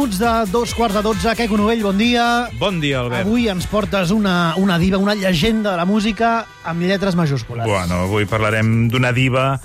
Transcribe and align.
minuts 0.00 0.18
de 0.18 0.50
dos 0.50 0.72
quarts 0.74 0.94
de 0.96 1.02
dotze. 1.04 1.34
Queco 1.36 1.58
Novell, 1.58 1.82
bon 1.82 1.98
dia. 1.98 2.48
Bon 2.58 2.78
dia, 2.80 3.00
Albert. 3.02 3.26
Avui 3.26 3.50
ens 3.52 3.66
portes 3.68 4.08
una, 4.10 4.54
una 4.56 4.78
diva, 4.80 4.96
una 4.96 5.12
llegenda 5.14 5.72
de 5.72 5.76
la 5.76 5.84
música 5.84 6.46
amb 6.64 6.80
lletres 6.80 7.14
majúscules. 7.18 7.66
Bueno, 7.68 8.06
avui 8.06 8.24
parlarem 8.24 8.88
d'una 8.88 9.12
diva 9.12 9.58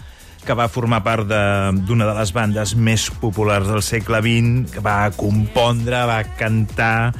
que 0.45 0.53
va 0.53 0.67
formar 0.67 0.99
part 1.05 1.23
de- 1.29 1.71
d'una 1.87 2.03
de, 2.05 2.11
de 2.11 2.19
les 2.19 2.33
bandes 2.35 2.75
més 2.75 3.07
populars 3.21 3.67
del 3.71 3.81
segle 3.81 4.19
XX, 4.19 4.73
que 4.75 4.83
va 4.83 5.09
compondre, 5.15 6.03
va 6.05 6.19
cantar 6.35 7.13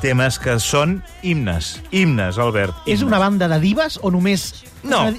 temes 0.00 0.38
que 0.40 0.56
són 0.58 1.02
himnes. 1.22 1.76
Himnes, 1.92 2.38
Albert. 2.38 2.72
És 2.86 3.02
himnes. 3.02 3.08
una 3.12 3.18
banda 3.20 3.48
de 3.52 3.60
divas 3.60 3.98
o 4.02 4.10
només... 4.10 4.64
No. 4.82 5.02
Una 5.10 5.12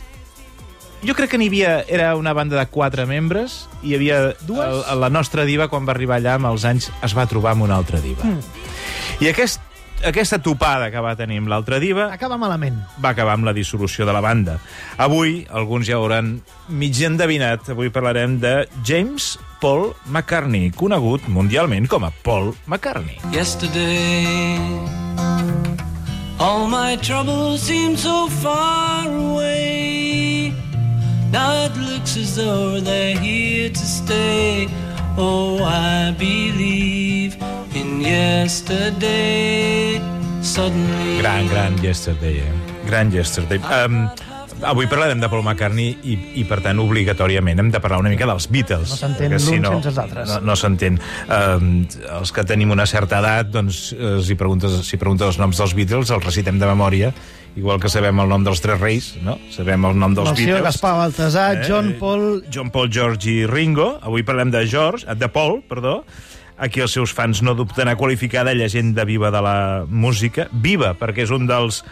Jo 1.04 1.16
crec 1.18 1.34
que 1.34 1.38
n'hi 1.42 1.50
havia... 1.52 1.82
Era 1.88 2.14
una 2.16 2.32
banda 2.34 2.56
de 2.60 2.66
quatre 2.72 3.06
membres 3.10 3.66
i 3.82 3.92
hi 3.92 3.98
havia... 3.98 4.22
Dues? 4.48 4.64
El, 4.64 5.02
la 5.04 5.10
nostra 5.12 5.44
diva, 5.48 5.68
quan 5.72 5.88
va 5.88 5.92
arribar 5.96 6.22
allà, 6.22 6.38
amb 6.40 6.48
els 6.54 6.64
anys, 6.70 6.90
es 7.04 7.16
va 7.18 7.28
trobar 7.28 7.54
amb 7.58 7.66
una 7.68 7.76
altra 7.76 8.00
diva. 8.04 8.24
Mm. 8.24 8.40
I 9.24 9.30
aquest, 9.34 9.60
aquesta 10.08 10.40
topada 10.44 10.90
que 10.92 11.04
va 11.04 11.14
tenir 11.20 11.38
amb 11.44 11.52
l'altra 11.52 11.78
diva 11.80 12.10
Acaba 12.12 12.38
malament. 12.40 12.80
va 13.04 13.12
acabar 13.14 13.36
amb 13.38 13.48
la 13.48 13.54
dissolució 13.56 14.08
de 14.08 14.16
la 14.16 14.24
banda. 14.24 14.58
Avui, 14.98 15.44
alguns 15.52 15.88
ja 15.92 16.00
hauran 16.00 16.38
mig 16.70 17.00
endevinat, 17.04 17.70
avui 17.76 17.92
parlarem 17.92 18.40
de 18.40 18.56
James 18.88 19.38
Paul 19.64 19.92
McCartney, 20.08 20.72
conegut 20.76 21.28
mundialment 21.28 21.88
com 21.92 22.04
a 22.08 22.12
Paul 22.24 22.54
McCartney. 22.68 23.20
Yesterday, 23.36 24.60
all 26.40 26.68
my 26.68 26.96
troubles 27.04 27.62
seem 27.68 27.96
so 27.96 28.28
far 28.42 29.08
away. 29.08 30.54
Now 31.34 31.66
it 31.66 31.74
looks 31.76 32.16
as 32.16 32.36
though 32.36 32.80
they're 32.80 33.18
here 33.18 33.70
to 33.70 33.86
stay. 33.86 34.70
Oh, 35.18 35.66
I 35.66 36.14
believe 36.14 37.36
in 37.74 38.02
yesterday. 38.02 39.98
Suddenly, 40.44 41.18
Gran, 41.26 41.48
gran 41.48 41.74
Yesterday, 41.82 42.46
eh? 42.46 42.54
Gran 42.86 43.10
Yesterday. 43.10 43.58
Um, 43.66 44.12
avui 44.62 44.86
parlarem 44.86 45.18
de 45.24 45.30
Paul 45.32 45.42
McCartney 45.42 45.98
i, 46.06 46.18
i, 46.38 46.46
per 46.46 46.60
tant, 46.62 46.78
obligatòriament 46.84 47.64
hem 47.64 47.72
de 47.74 47.82
parlar 47.82 48.04
una 48.04 48.14
mica 48.14 48.30
dels 48.30 48.46
Beatles. 48.54 48.94
No 48.94 49.00
s'entén 49.00 49.34
l'un 49.34 49.42
sense 49.42 49.90
els 49.90 50.02
altres. 50.06 50.30
No, 50.36 50.42
no 50.52 50.56
s'entén. 50.60 51.02
Um, 51.26 51.72
els 52.20 52.30
que 52.36 52.46
tenim 52.46 52.78
una 52.78 52.86
certa 52.86 53.24
edat, 53.24 53.50
doncs, 53.56 53.88
eh, 53.98 54.20
si 54.22 54.38
preguntes, 54.38 54.84
si 54.86 55.02
preguntes 55.02 55.34
els 55.34 55.42
noms 55.42 55.58
dels 55.64 55.74
Beatles, 55.82 56.14
els 56.14 56.30
recitem 56.30 56.62
de 56.62 56.70
memòria, 56.70 57.10
igual 57.56 57.80
que 57.80 57.90
sabem 57.90 58.18
el 58.20 58.30
nom 58.30 58.44
dels 58.46 58.62
Tres 58.64 58.80
Reis, 58.82 59.12
no? 59.22 59.38
Sabem 59.54 59.84
el 59.86 59.98
nom 60.00 60.14
dels 60.18 60.30
Melcior, 60.32 60.48
Beatles. 60.60 60.64
Gaspar 60.72 60.94
Baltasar, 60.98 61.58
Eh, 61.58 61.66
John 61.68 61.96
Paul... 62.00 62.44
John 62.52 62.72
Paul, 62.72 62.90
George 62.92 63.30
i 63.30 63.46
Ringo. 63.48 64.00
Avui 64.02 64.24
parlem 64.24 64.52
de 64.52 64.66
George, 64.68 65.06
de 65.16 65.30
Paul, 65.30 65.62
perdó. 65.70 66.04
Aquí 66.58 66.82
els 66.82 66.94
seus 66.94 67.12
fans 67.14 67.42
no 67.42 67.56
dubten 67.58 67.88
a 67.90 67.96
qualificar 67.98 68.46
de 68.46 68.54
llegenda 68.56 69.04
viva 69.06 69.32
de 69.32 69.42
la 69.42 69.86
música. 69.88 70.48
Viva, 70.52 70.94
perquè 70.98 71.26
és 71.26 71.32
un 71.34 71.48
dels 71.50 71.84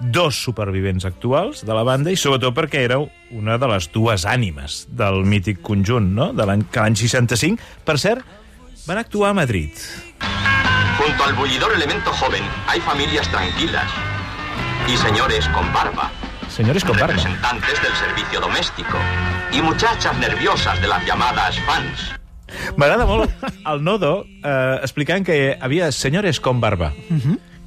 dos 0.00 0.34
supervivents 0.42 1.04
actuals 1.04 1.60
de 1.66 1.74
la 1.76 1.82
banda 1.84 2.10
i 2.10 2.16
sobretot 2.16 2.54
perquè 2.56 2.86
era 2.86 2.96
una 3.36 3.58
de 3.60 3.68
les 3.68 3.90
dues 3.92 4.24
ànimes 4.24 4.86
del 4.88 5.22
mític 5.28 5.60
conjunt, 5.62 6.14
no? 6.16 6.32
De 6.32 6.46
l'any 6.48 6.64
65. 6.72 7.60
Per 7.84 7.98
cert, 8.00 8.24
van 8.86 8.98
actuar 8.98 9.30
a 9.30 9.34
Madrid. 9.34 9.70
Junto 11.00 11.24
al 11.24 11.34
bullidor 11.34 11.72
elemento 11.76 12.10
joven 12.12 12.42
hay 12.66 12.80
familias 12.80 13.28
tranquilas 13.30 13.88
y 14.92 14.96
señores 14.96 15.48
con 15.48 15.72
barba, 15.72 16.10
Senyores 16.48 16.84
con 16.84 16.96
barba. 16.96 17.08
representantes 17.08 17.82
del 17.82 17.92
servicio 17.92 18.40
doméstico 18.40 18.98
y 19.52 19.62
muchachas 19.62 20.16
nerviosas 20.18 20.80
de 20.80 20.88
las 20.88 21.04
llamadas 21.06 21.56
fans. 21.60 22.14
M'agrada 22.76 23.06
molt 23.06 23.30
el 23.70 23.84
Nodo 23.86 24.24
eh, 24.42 24.80
explicant 24.82 25.22
que 25.26 25.56
havia 25.60 25.92
senyores 25.92 26.40
com 26.40 26.60
barba. 26.60 26.92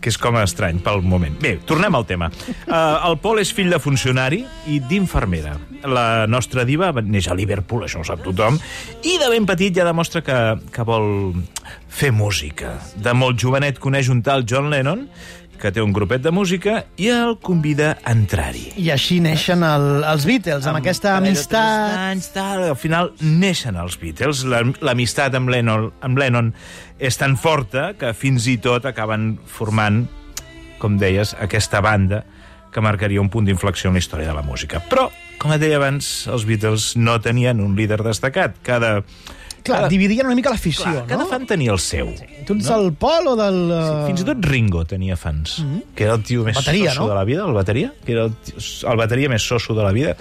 que 0.03 0.11
és 0.11 0.17
com 0.19 0.35
estrany 0.35 0.81
pel 0.84 1.00
moment. 1.00 1.38
Bé, 1.39 1.53
tornem 1.63 1.95
al 1.95 2.03
tema. 2.03 2.28
Uh, 2.67 3.07
el 3.07 3.13
Pol 3.23 3.40
és 3.40 3.53
fill 3.55 3.69
de 3.72 3.78
funcionari 3.79 4.41
i 4.67 4.81
d'infermera. 4.84 5.53
La 5.88 6.28
nostra 6.28 6.66
diva 6.67 6.90
va 6.91 7.00
néixer 7.00 7.31
a 7.31 7.38
Liverpool, 7.40 7.85
això 7.88 8.01
ho 8.01 8.03
sap 8.03 8.19
tothom, 8.25 8.57
i 9.07 9.16
de 9.22 9.29
ben 9.31 9.47
petit 9.47 9.72
ja 9.72 9.85
demostra 9.88 10.19
que, 10.19 10.35
que 10.75 10.84
vol 10.84 11.07
fer 11.88 12.11
música. 12.11 12.73
De 13.00 13.16
molt 13.16 13.40
jovenet 13.40 13.79
coneix 13.79 14.11
un 14.11 14.19
tal 14.28 14.44
John 14.44 14.67
Lennon, 14.75 15.07
que 15.63 15.72
té 15.72 15.79
un 15.79 15.94
grupet 15.96 16.19
de 16.25 16.31
música, 16.35 16.81
i 17.00 17.07
el 17.13 17.38
convida 17.40 17.94
a 18.03 18.12
entrar-hi. 18.12 18.74
I 18.84 18.90
així 18.91 19.22
neixen 19.24 19.63
el, 19.63 19.85
els 20.03 20.25
Beatles, 20.28 20.68
amb, 20.68 20.81
aquesta 20.81 21.13
parell 21.16 21.29
de 21.29 21.38
amistat... 21.40 21.96
Anys, 22.09 22.28
tal, 22.35 22.66
al 22.74 22.75
final 22.79 23.13
neixen 23.24 23.79
els 23.79 23.96
Beatles. 24.02 24.44
La- 24.52 24.59
L'amistat 24.84 25.38
amb 25.40 25.50
Lennon, 25.53 25.88
amb 26.03 26.19
Lennon 26.19 26.52
és 27.00 27.16
tan 27.19 27.38
forta 27.40 27.94
que 28.00 28.12
fins 28.18 28.46
i 28.52 28.57
tot 28.63 28.85
acaben 28.91 29.38
formant, 29.47 30.03
com 30.84 30.97
deies, 31.00 31.31
aquesta 31.40 31.79
banda 31.79 32.25
que 32.73 32.81
marcaria 32.84 33.22
un 33.22 33.29
punt 33.31 33.46
d'inflexió 33.47 33.88
en 33.91 33.96
la 33.96 34.02
història 34.03 34.28
de 34.31 34.35
la 34.35 34.41
música. 34.44 34.81
Però, 34.91 35.07
com 35.40 35.53
et 35.56 35.62
deia 35.62 35.78
abans, 35.79 36.25
els 36.28 36.44
Beatles 36.50 36.94
no 37.00 37.19
tenien 37.23 37.62
un 37.63 37.75
líder 37.78 38.02
destacat. 38.03 38.56
Cada, 38.66 38.97
Clar, 39.63 39.78
cada, 39.79 39.90
dividien 39.91 40.28
una 40.28 40.35
mica 40.35 40.51
l'afició, 40.51 40.84
clar, 40.84 41.06
cada 41.07 41.24
no? 41.24 41.29
fan 41.31 41.46
tenia 41.47 41.72
el 41.72 41.79
seu. 41.79 42.09
Tu 42.44 42.57
ets 42.57 42.68
del 42.68 42.90
Pol 43.00 43.29
o 43.31 43.35
del... 43.40 43.59
uh, 43.72 44.01
Fins 44.09 44.24
i 44.24 44.28
tot 44.28 44.44
Ringo 44.44 44.84
tenia 44.84 45.16
fans, 45.16 45.59
mm 45.63 45.69
-hmm. 45.69 45.84
que 45.96 46.03
era 46.03 46.18
el 46.19 46.24
tio 46.28 46.44
més 46.44 46.57
Bateria, 46.59 46.91
soso 46.91 47.03
no? 47.03 47.09
de 47.09 47.16
la 47.16 47.24
vida, 47.24 47.46
el 47.47 47.53
bateria, 47.53 47.94
que 48.06 48.12
era 48.12 48.25
el, 48.25 48.34
tio, 48.44 48.56
el 48.91 48.97
bateria 48.97 49.29
més 49.29 49.41
soso 49.41 49.73
de 49.73 49.84
la 49.84 49.91
vida. 49.91 50.18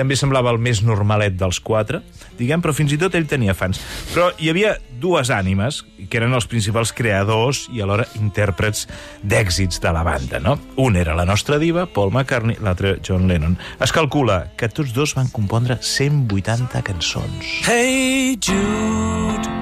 També 0.00 0.16
semblava 0.16 0.48
el 0.54 0.56
més 0.56 0.78
normalet 0.80 1.34
dels 1.36 1.58
quatre, 1.60 1.98
diguem, 2.38 2.62
però 2.64 2.72
fins 2.72 2.94
i 2.94 2.98
tot 3.00 3.12
ell 3.18 3.26
tenia 3.28 3.52
fans. 3.52 3.76
Però 4.14 4.30
hi 4.40 4.48
havia 4.48 4.78
dues 5.00 5.28
ànimes, 5.28 5.82
que 6.08 6.16
eren 6.16 6.32
els 6.36 6.46
principals 6.48 6.94
creadors 6.96 7.66
i 7.74 7.82
alhora 7.84 8.06
intèrprets 8.16 8.86
d'èxits 9.20 9.82
de 9.84 9.92
la 9.92 10.04
banda, 10.06 10.40
no? 10.40 10.56
Un 10.80 10.96
era 10.96 11.16
la 11.18 11.26
nostra 11.28 11.58
diva, 11.60 11.84
Paul 11.84 12.14
McCartney, 12.14 12.56
l'altre 12.64 12.94
John 13.04 13.28
Lennon. 13.28 13.58
Es 13.80 13.92
calcula 13.92 14.46
que 14.56 14.70
tots 14.72 14.94
dos 14.96 15.12
van 15.18 15.28
compondre 15.28 15.76
180 15.84 16.80
cançons. 16.88 17.52
Hey 17.68 18.38
Jude, 18.40 19.52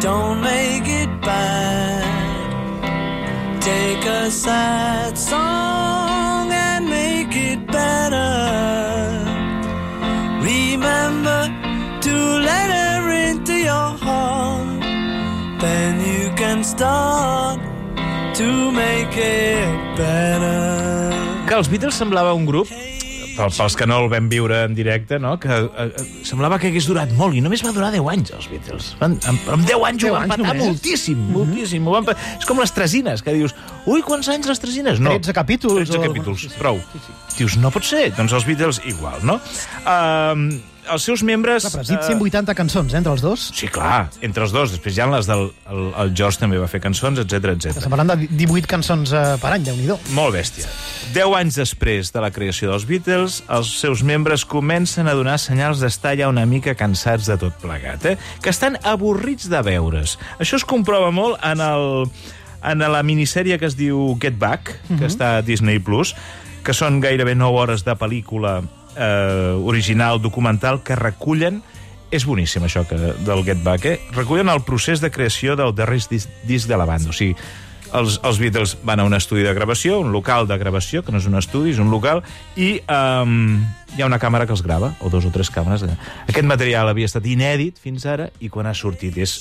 don't 0.00 0.40
make 0.40 0.88
it 0.88 1.12
bad. 1.20 2.08
Take 3.60 4.08
a 4.08 4.30
sad 4.30 5.20
song 5.20 6.11
Then 15.62 16.00
you 16.02 16.32
can 16.34 16.64
start 16.64 17.60
to 18.34 18.48
make 18.74 19.14
it 19.16 19.70
better. 19.96 21.14
que 21.46 21.54
els 21.58 21.68
Beatles 21.70 21.94
semblava 21.98 22.32
un 22.34 22.46
grup 22.48 22.66
pel- 23.36 23.52
pels 23.54 23.74
que 23.78 23.86
no 23.86 23.98
el 24.02 24.08
vam 24.10 24.26
viure 24.30 24.62
en 24.66 24.74
directe, 24.74 25.18
no? 25.22 25.36
que 25.40 25.48
eh, 25.52 25.68
eh, 25.86 26.06
semblava 26.26 26.58
que 26.60 26.70
hagués 26.72 26.86
durat 26.88 27.12
molt, 27.18 27.36
i 27.38 27.42
només 27.44 27.62
va 27.64 27.72
durar 27.76 27.90
10 27.94 28.08
anys, 28.14 28.32
els 28.38 28.48
Beatles. 28.50 28.88
Van, 29.00 29.14
amb, 29.30 29.46
amb 29.56 29.68
10 29.68 29.86
anys 29.90 30.02
10 30.02 30.10
ho 30.10 30.16
van 30.16 30.24
anys 30.26 30.34
patar 30.34 30.48
només? 30.56 30.66
moltíssim, 30.72 31.22
moltíssim. 31.36 31.86
Ho 31.88 31.94
van 31.94 32.08
pa... 32.08 32.16
És 32.40 32.48
com 32.48 32.58
les 32.62 32.74
tresines, 32.74 33.22
que 33.22 33.34
dius, 33.36 33.54
ui, 33.86 34.02
quants 34.06 34.28
anys 34.34 34.50
les 34.50 34.60
tresines? 34.64 34.98
No, 35.02 35.14
13 35.18 35.36
capítols 35.38 35.78
13 35.86 35.98
o- 36.00 36.04
capítols, 36.08 36.48
prou. 36.58 36.82
Dius, 37.38 37.56
no 37.62 37.70
pot 37.74 37.86
ser. 37.86 38.10
Doncs 38.18 38.34
els 38.40 38.48
Beatles 38.48 38.82
igual, 38.90 39.22
no? 39.28 39.38
Uh, 39.86 40.50
els 40.90 41.04
seus 41.06 41.22
membres... 41.26 41.62
Clar, 41.64 41.72
però 41.74 41.84
has 41.84 41.90
dit 41.90 41.98
eh, 41.98 42.16
180 42.16 42.54
cançons, 42.58 42.92
eh, 42.92 42.98
entre 42.98 43.12
els 43.14 43.22
dos. 43.22 43.44
Sí, 43.54 43.68
clar, 43.70 44.08
entre 44.24 44.46
els 44.46 44.54
dos. 44.54 44.72
Després 44.74 44.98
ha 44.98 45.06
les 45.12 45.28
del 45.28 45.44
el, 45.70 45.82
el 46.02 46.12
George 46.18 46.40
també 46.42 46.58
va 46.60 46.68
fer 46.70 46.80
cançons, 46.82 47.20
etc 47.22 47.52
etc. 47.54 47.76
Estem 47.76 47.92
parlant 47.92 48.12
de 48.12 48.28
18 48.30 48.70
cançons 48.70 49.14
eh, 49.14 49.22
per 49.42 49.52
any, 49.54 49.66
déu 49.66 49.78
nhi 49.78 49.88
Molt 50.16 50.34
bèstia. 50.34 50.68
Deu 51.14 51.36
anys 51.38 51.58
després 51.60 52.12
de 52.14 52.24
la 52.24 52.32
creació 52.34 52.72
dels 52.72 52.86
Beatles, 52.88 53.40
els 53.52 53.72
seus 53.80 54.02
membres 54.06 54.46
comencen 54.48 55.08
a 55.10 55.16
donar 55.18 55.38
senyals 55.42 55.82
d'estar 55.82 56.16
ja 56.20 56.30
una 56.32 56.46
mica 56.48 56.74
cansats 56.78 57.30
de 57.30 57.38
tot 57.40 57.58
plegat, 57.62 58.06
eh? 58.06 58.16
que 58.42 58.52
estan 58.52 58.78
avorrits 58.82 59.50
de 59.52 59.62
veure's. 59.66 60.18
Això 60.42 60.58
es 60.60 60.68
comprova 60.68 61.10
molt 61.14 61.38
en, 61.46 61.62
el, 61.62 62.06
en 62.62 62.86
la 62.94 63.02
minissèrie 63.06 63.58
que 63.60 63.68
es 63.70 63.78
diu 63.78 64.16
Get 64.22 64.38
Back, 64.40 64.76
que 64.98 65.06
està 65.08 65.36
a 65.38 65.42
Disney+, 65.46 65.82
Plus, 65.82 66.14
que 66.62 66.74
són 66.76 67.00
gairebé 67.02 67.34
9 67.34 67.58
hores 67.58 67.84
de 67.86 67.94
pel·lícula 67.98 68.60
eh, 68.96 69.54
original, 69.62 70.20
documental, 70.22 70.82
que 70.82 70.96
recullen 70.98 71.62
és 72.12 72.26
boníssim, 72.28 72.64
això 72.66 72.84
que, 72.84 72.98
del 73.24 73.44
Get 73.46 73.62
Back, 73.64 73.88
eh? 73.88 73.98
Recullen 74.12 74.52
el 74.52 74.60
procés 74.68 75.00
de 75.00 75.10
creació 75.10 75.56
del 75.56 75.72
darrer 75.74 76.02
disc, 76.10 76.28
disc 76.44 76.68
de 76.68 76.76
la 76.76 76.84
banda. 76.84 77.08
O 77.08 77.16
sigui, 77.16 77.32
els, 77.96 78.18
els 78.24 78.40
Beatles 78.40 78.76
van 78.84 79.00
a 79.00 79.06
un 79.08 79.14
estudi 79.16 79.44
de 79.46 79.52
gravació, 79.56 79.98
un 80.00 80.12
local 80.12 80.46
de 80.48 80.58
gravació, 80.60 81.02
que 81.02 81.12
no 81.12 81.20
és 81.20 81.28
un 81.28 81.38
estudi, 81.40 81.72
és 81.72 81.80
un 81.82 81.90
local, 81.92 82.22
i 82.56 82.74
um, 82.84 83.62
hi 83.96 84.02
ha 84.02 84.08
una 84.08 84.20
càmera 84.20 84.46
que 84.48 84.52
els 84.52 84.64
grava, 84.64 84.92
o 85.00 85.12
dos 85.12 85.26
o 85.28 85.32
tres 85.32 85.50
càmeres. 85.52 85.84
Aquest 86.28 86.48
material 86.48 86.90
havia 86.92 87.08
estat 87.08 87.26
inèdit 87.28 87.80
fins 87.80 88.06
ara, 88.08 88.30
i 88.40 88.50
quan 88.52 88.68
ha 88.68 88.74
sortit 88.76 89.16
és 89.20 89.38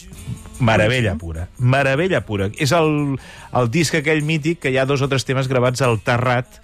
meravella 0.59 1.17
pura. 1.19 1.47
Meravella 1.59 2.23
pura. 2.27 2.51
És 2.59 2.75
el, 2.75 3.17
el 3.51 3.71
disc 3.71 3.95
aquell 3.99 4.23
mític 4.27 4.63
que 4.63 4.71
hi 4.71 4.79
ha 4.79 4.87
dos 4.87 5.03
o 5.03 5.11
tres 5.11 5.27
temes 5.27 5.51
gravats 5.51 5.83
al 5.83 5.99
terrat 6.03 6.61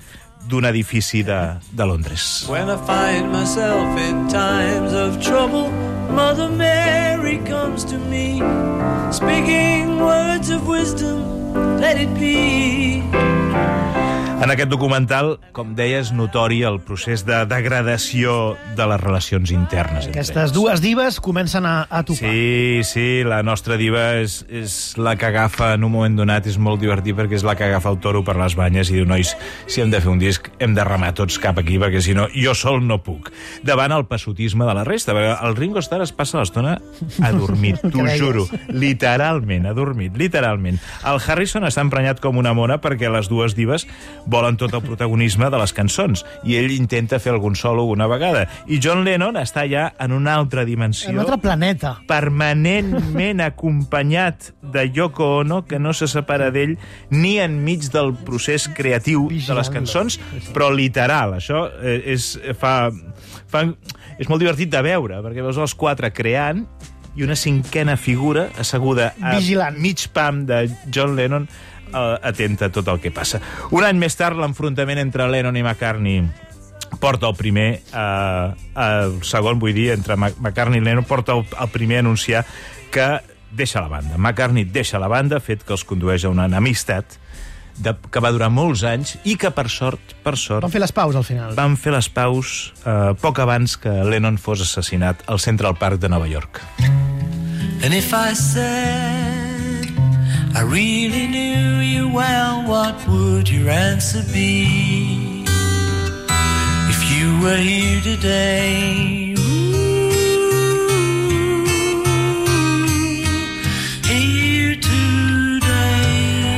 d'un 0.48 0.64
edifici 0.64 1.24
de, 1.24 1.58
de 1.72 1.84
Londres. 1.84 2.46
When 2.48 2.70
I 2.70 2.78
find 2.86 3.32
myself 3.32 3.98
in 3.98 4.28
times 4.28 4.94
of 4.94 5.20
trouble, 5.22 5.70
Mother 6.10 6.50
Mary 6.50 7.40
comes 7.40 7.84
to 7.86 7.98
me, 7.98 8.42
speaking 9.12 10.00
words 10.00 10.50
of 10.50 10.68
wisdom, 10.68 11.54
let 11.80 11.98
it 12.00 12.14
be. 12.16 13.17
En 14.38 14.52
aquest 14.54 14.70
documental, 14.70 15.32
com 15.52 15.72
deia, 15.74 15.98
és 15.98 16.12
notori 16.14 16.60
el 16.68 16.76
procés 16.86 17.24
de 17.26 17.40
degradació 17.50 18.54
de 18.78 18.86
les 18.86 19.00
relacions 19.02 19.50
internes. 19.50 20.06
entre 20.06 20.22
Aquestes 20.22 20.54
dues 20.54 20.80
divas 20.80 21.18
comencen 21.20 21.66
a, 21.66 21.88
a 21.90 22.04
topar. 22.06 22.30
Sí, 22.30 22.84
sí, 22.86 23.24
la 23.26 23.42
nostra 23.42 23.80
diva 23.82 24.20
és, 24.22 24.44
és 24.48 24.94
la 25.02 25.16
que 25.18 25.26
agafa 25.26 25.72
en 25.74 25.88
un 25.88 25.92
moment 25.92 26.20
donat, 26.20 26.46
és 26.46 26.60
molt 26.62 26.80
divertit 26.80 27.18
perquè 27.18 27.34
és 27.40 27.46
la 27.48 27.56
que 27.58 27.66
agafa 27.66 27.90
el 27.90 27.98
toro 28.00 28.22
per 28.24 28.38
les 28.38 28.54
banyes 28.56 28.92
i 28.94 29.00
diu, 29.00 29.08
nois, 29.10 29.34
si 29.66 29.82
hem 29.82 29.90
de 29.90 30.04
fer 30.06 30.12
un 30.14 30.22
disc 30.22 30.52
hem 30.62 30.78
de 30.78 30.86
remar 30.86 31.16
tots 31.18 31.40
cap 31.42 31.58
aquí 31.58 31.80
perquè 31.82 32.04
si 32.06 32.14
no 32.14 32.28
jo 32.30 32.54
sol 32.54 32.86
no 32.86 33.00
puc. 33.02 33.34
Davant 33.66 33.96
el 33.98 34.06
passotisme 34.06 34.70
de 34.70 34.78
la 34.78 34.86
resta, 34.86 35.18
perquè 35.18 35.34
el 35.50 35.58
Ringo 35.58 35.82
Starr 35.82 36.06
es 36.06 36.14
passa 36.14 36.38
l'estona 36.44 36.78
adormit, 37.26 37.82
t'ho 37.92 38.06
deies. 38.06 38.22
juro, 38.22 38.46
literalment, 38.70 39.66
adormit, 39.74 40.14
literalment. 40.16 40.78
El 41.10 41.18
Harrison 41.26 41.66
està 41.66 41.82
emprenyat 41.82 42.22
com 42.22 42.38
una 42.38 42.54
mona 42.54 42.78
perquè 42.86 43.10
les 43.10 43.34
dues 43.34 43.58
divas 43.58 43.90
volen 44.28 44.58
tot 44.60 44.74
el 44.76 44.84
protagonisme 44.84 45.50
de 45.50 45.60
les 45.62 45.74
cançons 45.74 46.24
i 46.48 46.58
ell 46.60 46.72
intenta 46.76 47.20
fer 47.24 47.34
algun 47.34 47.56
solo 47.56 47.88
una 47.88 48.08
vegada. 48.12 48.46
I 48.68 48.80
John 48.84 49.04
Lennon 49.08 49.40
està 49.40 49.66
ja 49.70 49.88
en 50.04 50.14
una 50.16 50.36
altra 50.36 50.66
dimensió 50.68 51.10
En 51.10 51.18
un 51.18 51.26
altre 51.26 51.40
planeta. 51.42 51.96
permanentment 52.08 53.42
acompanyat 53.46 54.52
de 54.62 54.88
Yoko 54.94 55.30
Ono, 55.42 55.64
que 55.66 55.80
no 55.80 55.94
se 55.94 56.08
separa 56.12 56.52
d'ell 56.52 56.78
ni 57.10 57.38
enmig 57.40 57.90
del 57.94 58.14
procés 58.28 58.68
creatiu 58.68 59.28
de 59.32 59.58
les 59.58 59.72
cançons, 59.74 60.20
però 60.54 60.70
literal. 60.74 61.38
Això 61.38 61.68
eh, 61.82 62.02
és, 62.14 62.34
fa, 62.60 62.90
fa, 63.48 63.64
és 64.18 64.30
molt 64.30 64.44
divertit 64.44 64.72
de 64.74 64.84
veure, 64.86 65.22
perquè 65.24 65.46
veus 65.46 65.60
els 65.62 65.76
quatre 65.78 66.12
creant 66.14 66.66
i 67.18 67.26
una 67.26 67.36
cinquena 67.36 67.98
figura 67.98 68.48
asseguda 68.62 69.12
a 69.22 69.36
Vigilant. 69.36 69.78
mig 69.82 70.08
pam 70.14 70.46
de 70.46 70.68
John 70.94 71.16
Lennon 71.18 71.48
eh, 71.50 72.18
atenta 72.22 72.70
a 72.70 72.74
tot 72.74 72.88
el 72.94 73.00
que 73.02 73.12
passa. 73.12 73.42
Un 73.74 73.84
any 73.88 73.98
més 73.98 74.16
tard, 74.16 74.38
l'enfrontament 74.38 75.02
entre 75.02 75.26
Lennon 75.28 75.58
i 75.58 75.64
McCartney 75.66 76.22
porta 77.02 77.28
el 77.28 77.36
primer, 77.36 77.82
eh, 77.92 78.54
el 78.86 79.18
segon, 79.28 79.60
vull 79.60 79.74
dir, 79.76 79.90
entre 79.98 80.16
McCartney 80.16 80.80
i 80.80 80.86
Lennon, 80.86 81.04
porta 81.10 81.34
el, 81.36 81.44
el 81.60 81.74
primer 81.74 82.00
a 82.00 82.06
anunciar 82.06 82.46
que 82.94 83.18
deixa 83.52 83.82
la 83.82 83.90
banda. 83.90 84.18
McCartney 84.18 84.64
deixa 84.70 85.00
la 85.02 85.10
banda, 85.10 85.42
fet 85.42 85.66
que 85.66 85.74
els 85.76 85.84
condueix 85.88 86.24
a 86.28 86.30
una 86.30 86.46
enemistat 86.46 87.18
de, 87.78 87.94
que 88.12 88.22
va 88.24 88.32
durar 88.34 88.50
molts 88.50 88.82
anys 88.90 89.18
i 89.30 89.36
que, 89.38 89.52
per 89.54 89.68
sort, 89.70 90.16
per 90.26 90.34
sort, 90.38 90.64
Van 90.66 90.74
fer 90.74 90.82
les 90.82 90.94
paus 90.96 91.16
al 91.16 91.26
final. 91.28 91.54
van 91.58 91.76
fer 91.78 91.94
les 91.94 92.10
paus 92.10 92.74
eh, 92.86 93.14
poc 93.22 93.40
abans 93.44 93.78
que 93.78 93.92
Lennon 94.08 94.40
fos 94.42 94.64
assassinat 94.66 95.22
al 95.28 95.40
Central 95.44 95.78
Park 95.78 96.02
de 96.02 96.10
Nova 96.10 96.28
York. 96.32 96.64
And 97.84 97.94
if 97.94 98.14
I 98.14 98.34
said 98.34 99.88
I 100.56 100.62
really 100.64 101.28
knew 101.28 101.80
you 101.80 102.10
well, 102.10 102.64
what 102.66 102.96
would 103.08 103.48
your 103.48 103.70
answer 103.70 104.24
be? 104.34 105.46
If 106.90 107.00
you 107.14 107.40
were 107.44 107.58
here 107.58 108.02
today. 108.02 109.36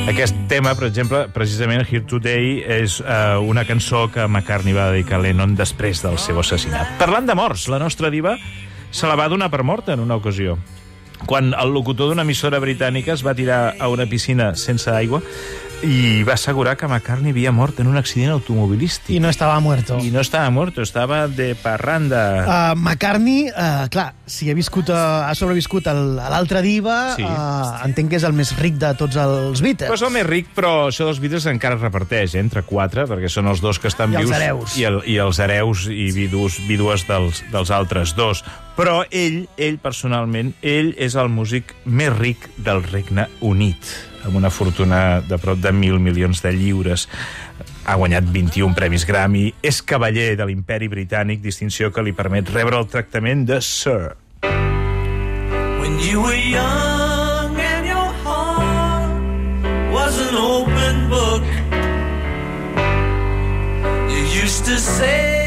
Aquest 0.10 0.36
tema, 0.50 0.74
per 0.76 0.88
exemple, 0.88 1.28
precisament 1.32 1.86
Here 1.88 2.04
Today, 2.04 2.64
és 2.66 2.98
uh, 3.00 3.38
una 3.46 3.62
cançó 3.64 4.08
que 4.12 4.26
McCartney 4.26 4.74
va 4.74 4.90
dedicar 4.90 5.20
a 5.20 5.24
Lennon 5.24 5.54
després 5.56 6.02
del 6.02 6.18
seu 6.20 6.40
assassinat. 6.42 6.98
Parlant 7.00 7.30
de 7.30 7.36
morts, 7.38 7.68
la 7.70 7.78
nostra 7.80 8.10
diva 8.10 8.34
se 8.90 9.08
la 9.08 9.16
va 9.20 9.30
donar 9.30 9.52
per 9.54 9.62
morta 9.64 9.94
en 9.94 10.02
una 10.04 10.18
ocasió. 10.18 10.58
Quan 11.28 11.54
el 11.54 11.74
locutor 11.76 12.12
d'una 12.12 12.24
emissora 12.28 12.62
britànica 12.64 13.14
es 13.16 13.26
va 13.26 13.36
tirar 13.36 13.76
a 13.80 13.90
una 13.92 14.06
piscina 14.10 14.54
sense 14.56 14.92
aigua 14.92 15.22
i 15.84 16.24
va 16.28 16.34
assegurar 16.34 16.76
que 16.78 16.88
McCartney 16.88 17.32
havia 17.32 17.52
mort 17.56 17.80
en 17.80 17.88
un 17.88 17.98
accident 17.98 18.32
automobilístic. 18.34 19.16
I 19.16 19.20
no 19.24 19.30
estava 19.30 19.60
muerto. 19.64 19.98
I 20.04 20.10
no 20.12 20.20
estava 20.20 20.50
mort, 20.52 20.78
estava 20.84 21.28
de 21.28 21.54
parranda. 21.56 22.24
Uh, 22.74 22.76
McCartney, 22.80 23.48
uh, 23.50 23.88
clar, 23.90 24.14
si 24.26 24.50
ha, 24.52 24.56
viscut, 24.58 24.90
uh, 24.92 25.24
ha 25.30 25.34
sobreviscut 25.36 25.88
el- 25.88 26.20
a 26.20 26.30
l'altre 26.30 26.62
diva, 26.62 27.16
Sí. 27.16 27.24
uh, 27.24 27.86
entenc 27.86 28.10
que 28.10 28.18
és 28.18 28.24
el 28.28 28.34
més 28.34 28.52
ric 28.60 28.76
de 28.76 28.94
tots 28.96 29.16
els 29.16 29.62
Beatles. 29.62 29.88
Pues 29.90 30.02
el 30.02 30.12
més 30.12 30.26
ric, 30.28 30.48
però 30.56 30.88
això 30.90 31.06
dels 31.06 31.20
Beatles 31.20 31.46
encara 31.46 31.76
es 31.76 31.82
reparteix 31.82 32.36
eh, 32.36 32.40
entre 32.40 32.64
quatre, 32.64 33.06
perquè 33.08 33.30
són 33.30 33.48
els 33.48 33.62
dos 33.62 33.80
que 33.80 33.88
estan 33.88 34.12
I 34.14 34.18
els 34.18 34.26
vius. 34.30 34.36
hereus. 34.38 34.78
I, 34.78 34.84
el, 34.84 35.02
I 35.06 35.18
els 35.18 35.40
hereus 35.40 35.88
i 35.88 36.12
vidus, 36.12 36.60
vídues 36.68 37.08
dels, 37.08 37.44
dels 37.52 37.72
altres 37.72 38.16
dos. 38.16 38.44
Però 38.76 39.04
ell, 39.12 39.48
ell 39.58 39.78
personalment, 39.78 40.54
ell 40.62 40.94
és 40.98 41.16
el 41.16 41.28
músic 41.30 41.74
més 41.86 42.14
ric 42.18 42.50
del 42.58 42.84
Regne 42.84 43.28
Unit, 43.42 43.76
amb 44.26 44.36
una 44.36 44.50
fortuna 44.50 45.22
de 45.22 45.38
prop 45.38 45.60
de 45.62 45.72
mil 45.72 46.00
milions 46.00 46.42
de 46.44 46.52
lliures. 46.54 47.08
Ha 47.86 47.96
guanyat 47.96 48.28
21 48.30 48.76
premis 48.78 49.06
Grammy, 49.08 49.54
és 49.64 49.82
cavaller 49.82 50.36
de 50.38 50.46
l'imperi 50.46 50.90
britànic, 50.92 51.42
distinció 51.42 51.92
que 51.94 52.04
li 52.06 52.14
permet 52.14 52.50
rebre 52.54 52.78
el 52.78 52.88
tractament 52.88 53.46
de 53.50 53.62
Sir. 53.62 54.16
When 55.80 56.00
you 56.00 56.22
were 56.22 56.36
young 56.36 57.56
and 57.58 57.88
your 57.88 58.12
heart 58.24 59.12
was 59.94 60.20
an 60.28 60.36
open 60.36 61.10
book, 61.10 61.44
you 64.12 64.22
used 64.44 64.66
to 64.66 64.78
say, 64.78 65.39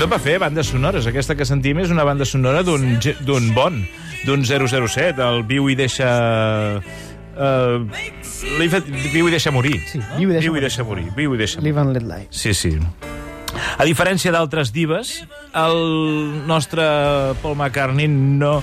i 0.00 0.02
tot 0.02 0.14
va 0.14 0.16
fer 0.16 0.38
bandes 0.40 0.70
sonores. 0.72 1.04
Aquesta 1.10 1.34
que 1.36 1.44
sentim 1.44 1.76
és 1.82 1.90
una 1.92 2.06
banda 2.08 2.24
sonora 2.24 2.62
d'un 2.64 3.50
bon, 3.52 3.74
d'un 4.24 4.46
007, 4.48 5.20
el 5.20 5.42
Viu 5.44 5.66
i 5.68 5.74
deixa... 5.76 6.08
Uh, 7.36 7.84
fet 8.72 8.88
Viu 9.12 9.28
i 9.28 9.34
deixa 9.34 9.52
morir. 9.52 9.74
Sí, 9.90 10.00
Viu 10.16 10.30
i 10.30 10.38
deixa 10.38 10.46
Viu 10.46 10.54
i 10.54 10.56
morir. 10.56 10.64
deixa 10.64 10.86
morir. 10.88 11.04
Viu 11.18 11.34
i 11.36 11.42
deixa 11.42 11.60
morir. 11.60 11.68
Live 11.68 11.82
and 11.84 11.92
let 11.98 12.08
live. 12.08 12.30
Sí, 12.32 12.54
sí. 12.56 12.72
A 13.76 13.84
diferència 13.84 14.32
d'altres 14.32 14.72
divas, 14.72 15.18
el 15.52 15.76
nostre 16.48 16.86
Paul 17.44 17.60
McCartney 17.60 18.08
no... 18.08 18.62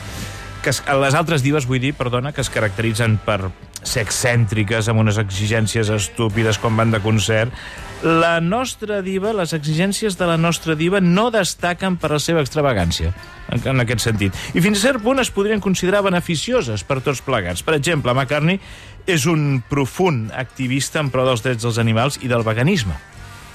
Que 0.67 0.73
es, 0.75 0.81
les 0.83 1.15
altres 1.15 1.45
divas, 1.45 1.63
vull 1.63 1.79
dir, 1.79 1.93
perdona, 1.95 2.33
que 2.35 2.43
es 2.43 2.49
caracteritzen 2.51 3.13
per 3.23 3.53
ser 3.87 4.01
excèntriques, 4.03 4.89
amb 4.91 4.99
unes 4.99 5.15
exigències 5.21 5.87
estúpides 5.95 6.59
quan 6.59 6.75
van 6.75 6.91
de 6.91 6.99
concert, 6.99 7.55
la 8.03 8.41
nostra 8.43 8.99
diva, 9.01 9.31
les 9.31 9.55
exigències 9.55 10.19
de 10.19 10.27
la 10.27 10.35
nostra 10.35 10.75
diva 10.75 10.99
no 10.99 11.29
destaquen 11.31 11.95
per 11.95 12.11
la 12.11 12.19
seva 12.19 12.43
extravagància, 12.43 13.13
en, 13.47 13.63
en 13.63 13.85
aquest 13.85 14.03
sentit. 14.09 14.35
I 14.51 14.65
fins 14.65 14.83
a 14.83 14.89
cert 14.89 15.05
punt 15.07 15.23
es 15.23 15.31
podrien 15.31 15.63
considerar 15.63 16.03
beneficioses 16.03 16.83
per 16.83 16.99
tots 16.99 17.23
plegats. 17.23 17.63
Per 17.63 17.77
exemple, 17.79 18.11
McCartney 18.11 18.59
és 19.07 19.23
un 19.31 19.63
profund 19.71 20.35
activista 20.35 20.99
en 20.99 21.15
pro 21.15 21.23
dels 21.29 21.47
drets 21.47 21.63
dels 21.63 21.79
animals 21.79 22.19
i 22.19 22.27
del 22.27 22.43
veganisme. 22.43 22.99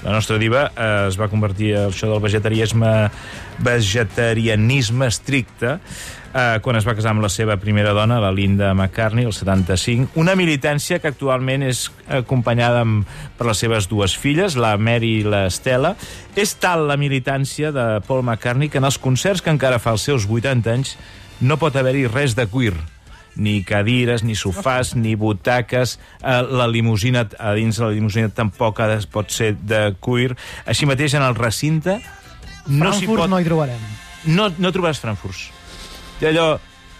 La 0.03 0.11
nostra 0.11 0.37
diva 0.37 0.65
eh, 0.75 1.07
es 1.07 1.15
va 1.19 1.29
convertir 1.31 1.73
a 1.77 1.85
això 1.87 2.09
del 2.11 2.19
vegetarianisme, 2.23 2.91
vegetarianisme 3.63 5.07
estricte 5.07 5.77
eh, 6.33 6.59
quan 6.61 6.77
es 6.77 6.87
va 6.87 6.95
casar 6.97 7.13
amb 7.13 7.23
la 7.23 7.31
seva 7.31 7.57
primera 7.61 7.93
dona, 7.95 8.19
la 8.21 8.31
Linda 8.33 8.73
McCartney, 8.73 9.25
el 9.25 9.33
75, 9.33 10.17
una 10.19 10.35
militància 10.39 10.99
que 10.99 11.11
actualment 11.13 11.65
és 11.67 11.85
acompanyada 12.09 12.83
amb, 12.83 13.09
per 13.37 13.47
les 13.49 13.63
seves 13.63 13.87
dues 13.91 14.17
filles, 14.19 14.57
la 14.59 14.75
Mary 14.77 15.19
i 15.21 15.27
la 15.27 15.45
Stella. 15.53 15.93
És 16.35 16.55
tal 16.59 16.87
la 16.89 16.97
militància 16.97 17.71
de 17.75 17.87
Paul 18.07 18.25
McCartney 18.25 18.71
que 18.71 18.81
en 18.81 18.89
els 18.89 18.99
concerts 18.99 19.43
que 19.43 19.53
encara 19.53 19.79
fa 19.79 19.93
als 19.93 20.09
seus 20.09 20.27
80 20.29 20.73
anys 20.73 20.97
no 21.41 21.59
pot 21.61 21.75
haver-hi 21.75 22.07
res 22.09 22.35
de 22.37 22.47
queer 22.49 22.75
ni 23.35 23.63
cadires, 23.63 24.23
ni 24.23 24.35
sofàs, 24.35 24.93
ni 24.95 25.15
butaques. 25.15 25.97
Eh, 26.21 26.41
la 26.49 26.67
limusina, 26.67 27.25
a 27.39 27.53
dins 27.57 27.77
de 27.79 27.85
la 27.85 27.91
limusina 27.95 28.29
tampoc 28.29 28.79
ha 28.79 28.87
de, 28.91 28.99
pot 29.11 29.31
ser 29.31 29.53
de 29.59 29.95
cuir. 29.99 30.35
Així 30.65 30.85
mateix, 30.89 31.15
en 31.17 31.25
el 31.25 31.35
recinte... 31.39 31.99
No 32.67 32.93
Frankfurt 32.93 33.25
pot... 33.25 33.29
no 33.29 33.39
hi 33.41 33.47
trobarem. 33.47 33.81
No, 34.31 34.47
no 34.57 34.71
trobaràs 34.71 35.01
frankfurts. 35.03 35.49
I 36.21 36.29
allò, 36.29 36.45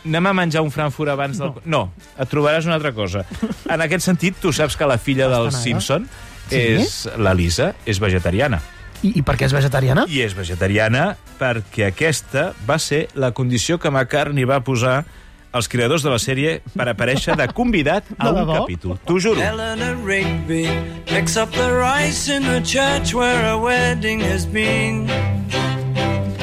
anem 0.04 0.28
a 0.28 0.34
menjar 0.36 0.64
un 0.66 0.74
frankfurt 0.76 1.14
abans 1.14 1.40
del... 1.40 1.54
No, 1.64 1.86
et 2.20 2.28
trobaràs 2.28 2.68
una 2.68 2.76
altra 2.76 2.92
cosa. 2.92 3.24
En 3.72 3.80
aquest 3.86 4.04
sentit, 4.04 4.36
tu 4.44 4.52
saps 4.52 4.76
que 4.76 4.90
la 4.90 4.98
filla 5.00 5.30
del. 5.32 5.52
Simpson 5.56 6.10
Sí? 6.44 6.58
és... 6.60 6.96
La 7.18 7.32
Lisa 7.34 7.70
és 7.88 8.02
vegetariana. 8.04 8.60
I, 9.04 9.14
I 9.20 9.22
per 9.24 9.38
què 9.40 9.48
és 9.48 9.54
vegetariana? 9.56 10.04
I 10.12 10.22
és 10.26 10.36
vegetariana 10.36 11.14
perquè 11.40 11.88
aquesta 11.90 12.50
va 12.68 12.76
ser 12.80 13.06
la 13.16 13.32
condició 13.36 13.80
que 13.80 13.92
McCartney 13.92 14.44
va 14.48 14.60
posar 14.64 15.06
als 15.54 15.70
creadors 15.70 16.02
de 16.02 16.10
la 16.10 16.18
sèrie 16.18 16.58
per 16.74 16.88
aparèixer 16.90 17.38
de 17.38 17.46
convidat 17.54 18.10
a 18.18 18.32
un 18.34 18.50
capítol. 18.50 18.98
T'ho 19.06 19.20
juro. 19.22 19.40
Eleanor 19.40 19.96
Rigby 20.04 20.66
picks 21.06 21.38
up 21.38 21.54
the 21.54 21.70
rice 21.70 22.28
in 22.28 22.44
the 22.44 22.60
church 22.66 23.14
where 23.14 23.46
a 23.54 23.58
wedding 23.58 24.20
has 24.22 24.46
been. 24.46 25.06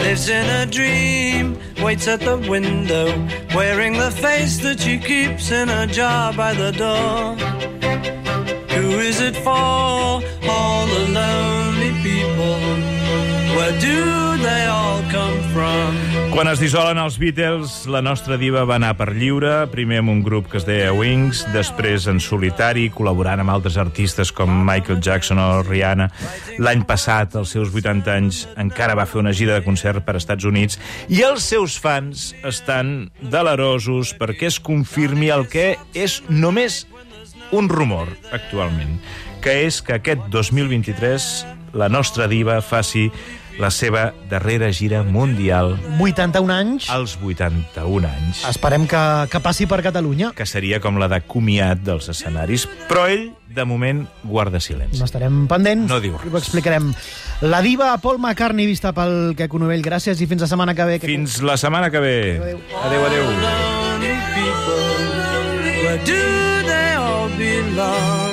Lives 0.00 0.28
in 0.28 0.46
a 0.48 0.64
dream, 0.66 1.56
waits 1.82 2.08
at 2.08 2.20
the 2.20 2.38
window, 2.48 3.10
wearing 3.54 3.98
the 3.98 4.10
face 4.10 4.58
that 4.62 4.80
she 4.80 4.98
keeps 4.98 5.50
in 5.50 5.68
a 5.68 5.86
jar 5.86 6.32
by 6.32 6.54
the 6.54 6.72
door. 6.72 7.79
Quan 16.40 16.48
es 16.48 16.60
dissolen 16.62 16.96
els 16.96 17.18
Beatles, 17.20 17.72
la 17.92 18.00
nostra 18.00 18.38
diva 18.40 18.62
va 18.64 18.78
anar 18.78 18.94
per 18.96 19.10
lliure, 19.12 19.66
primer 19.68 19.98
amb 20.00 20.08
un 20.08 20.22
grup 20.24 20.46
que 20.48 20.56
es 20.56 20.64
deia 20.64 20.94
Wings, 20.96 21.42
després 21.52 22.06
en 22.08 22.16
solitari, 22.16 22.86
col·laborant 22.94 23.42
amb 23.42 23.52
altres 23.52 23.74
artistes 23.76 24.30
com 24.32 24.48
Michael 24.64 25.02
Jackson 25.04 25.36
o 25.36 25.48
Rihanna. 25.66 26.06
L'any 26.64 26.86
passat, 26.88 27.36
als 27.36 27.52
seus 27.52 27.68
80 27.76 28.14
anys, 28.14 28.38
encara 28.56 28.96
va 28.96 29.04
fer 29.04 29.20
una 29.20 29.34
gira 29.36 29.58
de 29.58 29.66
concert 29.66 30.00
per 30.06 30.14
Estats 30.16 30.48
Units 30.48 30.80
i 31.12 31.20
els 31.28 31.44
seus 31.44 31.76
fans 31.76 32.30
estan 32.48 33.10
delerosos 33.20 34.14
perquè 34.16 34.48
es 34.48 34.56
confirmi 34.64 35.28
el 35.28 35.44
que 35.44 35.74
és 35.92 36.22
només 36.32 36.86
un 37.52 37.68
rumor 37.68 38.08
actualment, 38.32 38.96
que 39.44 39.58
és 39.66 39.82
que 39.84 40.00
aquest 40.00 40.24
2023 40.32 41.28
la 41.76 41.92
nostra 41.92 42.32
diva 42.32 42.62
faci 42.64 43.10
la 43.60 43.70
seva 43.70 44.14
darrera 44.30 44.70
gira 44.72 45.02
mundial 45.04 45.74
81 46.00 46.50
anys. 46.54 46.88
als 46.90 47.18
81 47.22 48.06
anys, 48.08 48.44
Esperem 48.48 48.86
que, 48.88 49.02
que 49.30 49.40
passi 49.40 49.66
per 49.66 49.82
Catalunya. 49.84 50.32
que 50.34 50.46
seria 50.46 50.80
com 50.80 50.98
la 50.98 51.08
de 51.08 51.20
comiat 51.20 51.84
dels 51.84 52.08
escenaris. 52.08 52.66
Però 52.88 53.06
ell, 53.06 53.34
de 53.50 53.64
moment, 53.64 54.06
guarda 54.24 54.60
silenci. 54.60 55.00
N'estarem 55.02 55.46
pendents. 55.50 55.90
No 55.90 56.00
diu 56.00 56.16
I 56.24 56.32
ho 56.32 56.38
explicarem. 56.38 56.92
La 57.42 57.60
diva 57.62 57.96
Paul 57.98 58.18
McCartney 58.18 58.66
vista 58.66 58.92
pel 58.96 59.34
Queco 59.36 59.58
Novell. 59.58 59.82
Gràcies 59.84 60.20
i 60.20 60.26
fins 60.30 60.40
la 60.42 60.48
setmana 60.48 60.74
que 60.74 60.84
ve. 60.84 60.98
Queco. 60.98 61.12
Fins 61.12 61.40
la 61.42 61.56
setmana 61.60 61.90
que 61.90 62.00
ve. 62.00 62.16
Adéu. 62.40 62.60
Adéu, 62.84 63.06
adéu. 63.06 63.24
lonely 67.80 68.29